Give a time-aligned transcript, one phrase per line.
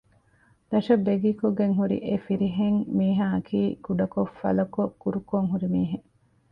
[0.69, 6.07] ދަށަށް ބެގީކޮށްގެން ހުރި އެފިރިހެން މީހާއަކީ ކުޑަކޮށް ފަލަކޮށް ކުރުކޮށް ހުރި މީހެއް